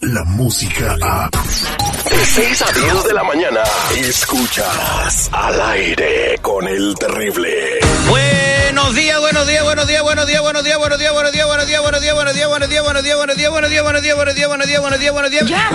[0.00, 1.28] la música a...
[1.30, 3.60] De 6 a 10 de la mañana,
[3.96, 7.78] escuchas al aire con el terrible.
[8.08, 11.66] Buenos días, buenos días, buenos días, buenos días, buenos días, buenos días, buenos días, buenos
[11.66, 14.48] días, buenos días, buenos días, buenos días, buenos días, buenos días, buenos días, buenos días,
[14.48, 15.70] buenos días, buenos días, buenos días, buenos días.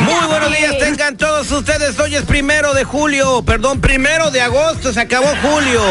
[0.00, 1.98] Muy buenos días, tengan todos ustedes.
[1.98, 5.82] Hoy es primero de julio, perdón, primero de agosto, se acabó julio.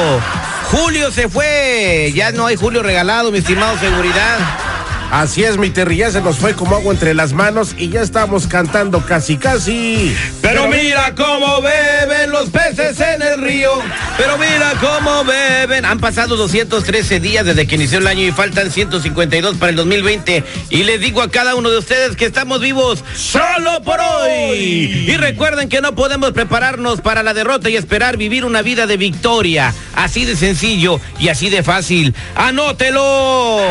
[0.71, 4.64] Julio se fue, ya no hay julio regalado, mi estimado seguridad.
[5.11, 8.01] Así es, mi Terry, ya se nos fue como agua entre las manos y ya
[8.01, 10.15] estamos cantando casi casi.
[10.41, 13.71] Pero mira cómo beben los peces en el río.
[14.17, 15.85] Pero mira cómo beben.
[15.85, 20.43] Han pasado 213 días desde que inició el año y faltan 152 para el 2020.
[20.69, 25.05] Y les digo a cada uno de ustedes que estamos vivos solo por hoy.
[25.07, 28.97] Y recuerden que no podemos prepararnos para la derrota y esperar vivir una vida de
[28.97, 29.73] victoria.
[29.95, 32.13] Así de sencillo y así de fácil.
[32.35, 33.61] ¡Anótelo!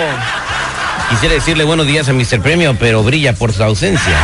[1.10, 2.41] Quisiera decirle buenos días a Mr.
[2.41, 4.19] Premio, pero brilla por su ausencia.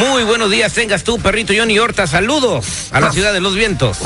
[0.00, 2.06] Muy buenos días, tengas tú, perrito Johnny Horta.
[2.06, 3.98] Saludos a la ciudad de los vientos.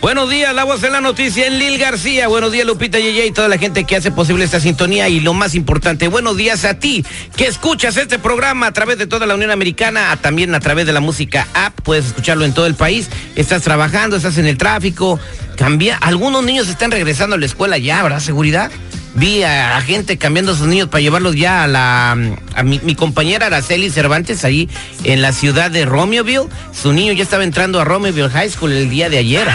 [0.00, 2.28] Buenos días, la voz de la noticia en Lil García.
[2.28, 5.08] Buenos días, Lupita Yeye y toda la gente que hace posible esta sintonía.
[5.08, 7.04] Y lo más importante, buenos días a ti
[7.36, 10.92] que escuchas este programa a través de toda la Unión Americana, también a través de
[10.92, 11.80] la música app.
[11.82, 13.08] Puedes escucharlo en todo el país.
[13.36, 15.18] Estás trabajando, estás en el tráfico.
[15.56, 15.96] Cambia.
[15.96, 18.20] Algunos niños están regresando a la escuela ya, ¿verdad?
[18.20, 18.70] Seguridad
[19.14, 22.16] vi a, gente cambiando a sus niños para llevarlos ya a la
[22.64, 24.68] mi, compañera Araceli Cervantes ahí
[25.04, 26.48] en la ciudad de Romeoville.
[26.72, 29.48] Su niño ya estaba entrando a Romeoville High School el día de ayer.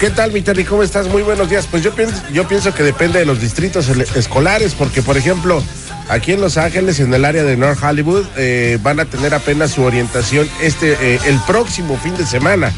[0.00, 0.64] ¿Qué tal, mi Terry?
[0.64, 1.08] ¿Cómo estás?
[1.08, 1.66] Muy buenos días.
[1.70, 5.62] Pues yo pienso, yo pienso que depende de los distritos escolares, porque por ejemplo,
[6.08, 9.70] aquí en Los Ángeles, en el área de North Hollywood, eh, van a tener apenas
[9.70, 12.72] su orientación este eh, el próximo fin de semana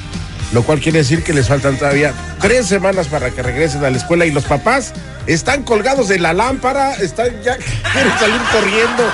[0.52, 3.96] lo cual quiere decir que les faltan todavía tres semanas para que regresen a la
[3.96, 4.92] escuela y los papás
[5.26, 7.56] están colgados de la lámpara, están ya
[7.92, 9.04] quieren salir corriendo.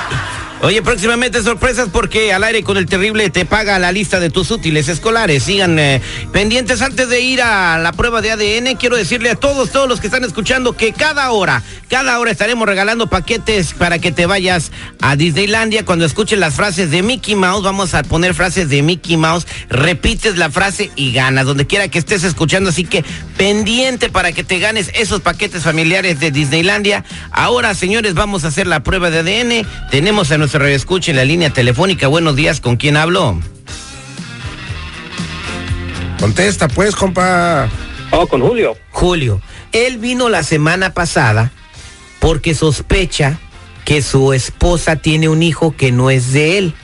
[0.64, 4.52] Oye, próximamente sorpresas porque al aire con el terrible te paga la lista de tus
[4.52, 5.42] útiles escolares.
[5.42, 6.00] Sigan eh,
[6.32, 8.76] pendientes antes de ir a la prueba de ADN.
[8.76, 12.64] Quiero decirle a todos, todos los que están escuchando que cada hora, cada hora estaremos
[12.68, 14.70] regalando paquetes para que te vayas
[15.00, 15.84] a Disneylandia.
[15.84, 19.48] Cuando escuchen las frases de Mickey Mouse, vamos a poner frases de Mickey Mouse.
[19.68, 22.70] Repites la frase y ganas, donde quiera que estés escuchando.
[22.70, 23.04] Así que
[23.36, 27.04] pendiente para que te ganes esos paquetes familiares de Disneylandia.
[27.32, 29.66] Ahora, señores, vamos a hacer la prueba de ADN.
[29.90, 32.08] Tenemos a nuestro escuche en la línea telefónica.
[32.08, 33.40] Buenos días, ¿con quién hablo?
[36.20, 37.68] Contesta, pues, compa.
[38.10, 38.76] Oh, con Julio.
[38.90, 39.40] Julio.
[39.72, 41.50] Él vino la semana pasada
[42.20, 43.38] porque sospecha
[43.84, 46.74] que su esposa tiene un hijo que no es de él.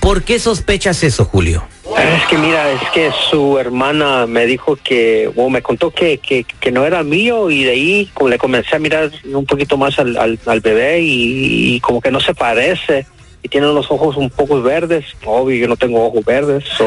[0.00, 1.66] ¿Por qué sospechas eso, Julio?
[1.96, 6.44] Es que mira, es que su hermana me dijo que, o me contó que, que,
[6.44, 9.98] que, no era mío y de ahí como le comencé a mirar un poquito más
[9.98, 13.06] al, al, al bebé y, y, como que no se parece
[13.42, 15.06] y tiene los ojos un poco verdes.
[15.24, 16.84] Obvio, yo no tengo ojos verdes, so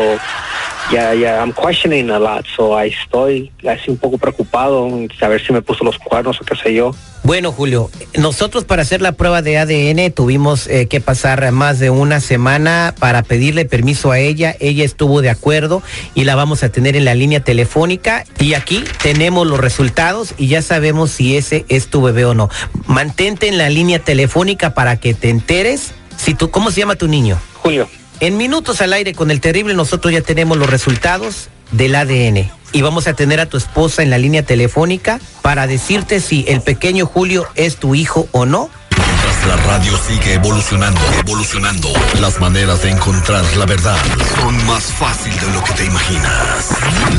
[0.92, 4.88] ya, ya, I'm questioning a lot, so ahí estoy así un poco preocupado,
[5.22, 6.94] a ver si me puso los cuernos o qué sé yo.
[7.24, 11.90] Bueno, Julio, nosotros para hacer la prueba de ADN tuvimos eh, que pasar más de
[11.90, 14.56] una semana para pedirle permiso a ella.
[14.60, 15.84] Ella estuvo de acuerdo
[16.16, 18.24] y la vamos a tener en la línea telefónica.
[18.40, 22.50] Y aquí tenemos los resultados y ya sabemos si ese es tu bebé o no.
[22.88, 25.92] Mantente en la línea telefónica para que te enteres.
[26.18, 27.38] Si tú, ¿Cómo se llama tu niño?
[27.62, 27.88] Julio.
[28.22, 32.82] En minutos al aire con el terrible nosotros ya tenemos los resultados del ADN y
[32.82, 37.06] vamos a tener a tu esposa en la línea telefónica para decirte si el pequeño
[37.06, 38.70] Julio es tu hijo o no.
[38.92, 41.88] Mientras la radio sigue evolucionando, evolucionando,
[42.20, 43.98] las maneras de encontrar la verdad
[44.36, 46.70] son más fácil de lo que te imaginas.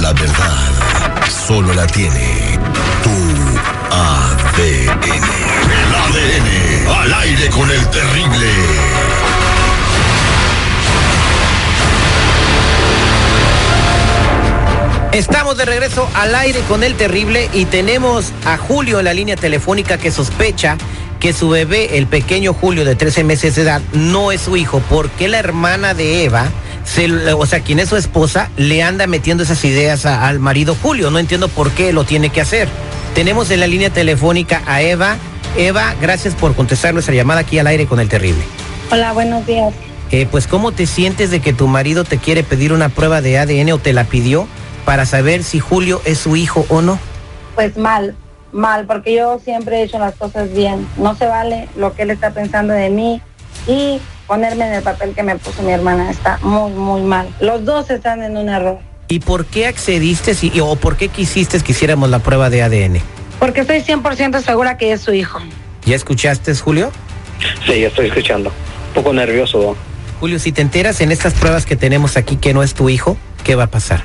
[0.03, 0.69] La verdad
[1.47, 2.59] solo la tiene
[3.03, 3.11] tu
[3.91, 5.03] ADN.
[5.81, 9.00] El ADN al aire con el terrible.
[15.13, 19.35] Estamos de regreso al aire con el terrible y tenemos a Julio en la línea
[19.35, 20.79] telefónica que sospecha
[21.19, 24.81] que su bebé, el pequeño Julio de 13 meses de edad, no es su hijo
[24.89, 26.47] porque la hermana de Eva,
[26.85, 30.77] se, o sea, quien es su esposa, le anda metiendo esas ideas a, al marido
[30.81, 31.11] Julio.
[31.11, 32.69] No entiendo por qué lo tiene que hacer.
[33.13, 35.17] Tenemos en la línea telefónica a Eva.
[35.57, 38.45] Eva, gracias por contestar nuestra llamada aquí al aire con el terrible.
[38.93, 39.75] Hola, buenos días.
[40.13, 43.39] Eh, pues, ¿cómo te sientes de que tu marido te quiere pedir una prueba de
[43.39, 44.47] ADN o te la pidió?
[44.91, 46.99] Para saber si Julio es su hijo o no?
[47.55, 48.17] Pues mal,
[48.51, 50.85] mal, porque yo siempre he hecho las cosas bien.
[50.97, 53.23] No se vale lo que él está pensando de mí
[53.69, 56.11] y ponerme en el papel que me puso mi hermana.
[56.11, 57.33] Está muy, muy mal.
[57.39, 58.81] Los dos están en un error.
[59.07, 63.01] ¿Y por qué accediste si, o por qué quisiste que hiciéramos la prueba de ADN?
[63.39, 65.39] Porque estoy 100% segura que es su hijo.
[65.87, 66.91] ¿Ya escuchaste, Julio?
[67.65, 68.51] Sí, ya estoy escuchando.
[68.89, 69.61] un poco nervioso.
[69.61, 69.77] Don.
[70.19, 73.17] Julio, si te enteras en estas pruebas que tenemos aquí que no es tu hijo,
[73.45, 74.03] ¿qué va a pasar?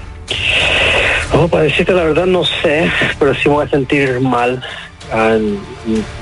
[1.37, 2.89] Oh, para decirte la verdad no sé,
[3.19, 4.63] pero sí me voy a sentir mal.
[5.11, 5.37] Ah,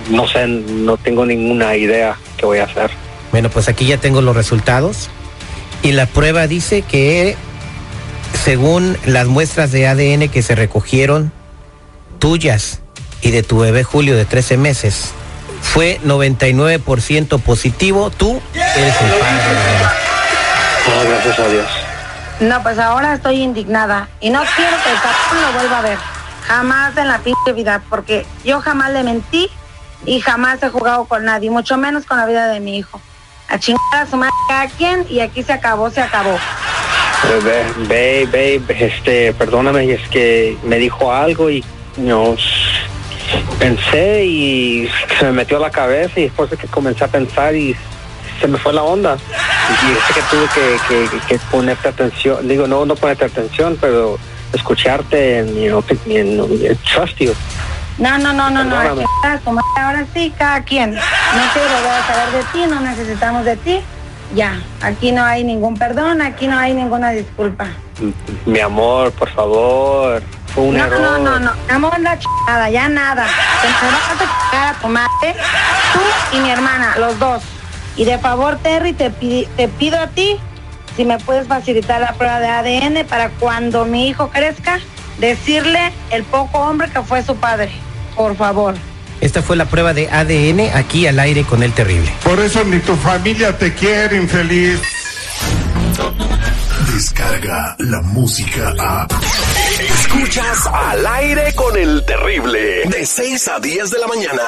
[0.09, 2.91] no sé, no tengo ninguna idea qué voy a hacer.
[3.31, 5.09] Bueno, pues aquí ya tengo los resultados
[5.81, 7.35] y la prueba dice que
[8.43, 11.31] según las muestras de ADN que se recogieron
[12.19, 12.81] tuyas
[13.21, 15.11] y de tu bebé Julio de 13 meses,
[15.61, 19.53] fue 99% positivo, tú eres el padre.
[20.87, 21.82] Oh, gracias a Dios.
[22.43, 25.97] No, pues ahora estoy indignada y no quiero que el cabrón lo vuelva a ver.
[26.45, 29.49] Jamás en la pinche vida, porque yo jamás le mentí
[30.05, 32.99] y jamás he jugado con nadie, mucho menos con la vida de mi hijo.
[33.47, 36.37] A chingar a su madre cada quien y aquí se acabó, se acabó.
[37.45, 41.63] Ve, ve, ve, este, perdóname, es que me dijo algo y
[41.95, 42.35] no
[43.57, 47.55] pensé y se me metió a la cabeza y después de que comencé a pensar
[47.55, 47.73] y
[48.41, 49.17] se me fue la onda.
[49.83, 54.17] Y sé que tuve que, que, que ponerte atención, digo, no, no ponerte atención, pero
[54.53, 57.33] escucharte en, you know, en- en- trust you.
[57.97, 58.75] No, no, no, no, no.
[58.77, 59.05] Perdóname.
[59.23, 60.93] madre, Ahora sí, cada quien.
[60.95, 61.01] No
[61.53, 61.69] quiero
[62.07, 63.81] saber de ti, no necesitamos de ti.
[64.33, 67.67] Ya, aquí no hay ningún perdón, aquí no hay ninguna disculpa.
[68.47, 70.23] Mi amor, por favor,
[70.55, 70.99] fue un no, error.
[71.01, 73.27] no, no, no, amor la chingada, ya nada.
[73.61, 74.21] Te vas
[74.63, 75.35] a a tu madre,
[75.93, 75.99] tú
[76.37, 77.43] y mi hermana, los dos.
[77.95, 80.39] Y de favor, Terry, te, te pido a ti
[80.95, 84.79] si me puedes facilitar la prueba de ADN para cuando mi hijo crezca,
[85.19, 87.71] decirle el poco hombre que fue su padre.
[88.15, 88.75] Por favor.
[89.21, 92.11] Esta fue la prueba de ADN aquí al aire con el terrible.
[92.23, 94.81] Por eso ni tu familia te quiere, infeliz.
[96.93, 99.07] Descarga la música a.
[99.79, 102.83] Escuchas al aire con el terrible.
[102.85, 104.41] De 6 a 10 de la mañana.